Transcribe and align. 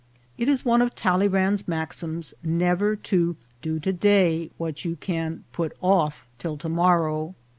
It 0.35 0.47
was 0.47 0.65
one 0.65 0.81
of 0.81 0.95
Talleyrand's 0.95 1.67
maxims 1.67 2.33
never 2.43 2.95
to 2.95 3.35
do 3.61 3.79
to 3.81 3.93
day 3.93 4.49
what 4.57 4.83
you 4.83 4.95
can 4.95 5.43
put 5.51 5.73
off 5.79 6.25
till 6.39 6.57
to 6.57 6.67
morrow. 6.69 7.35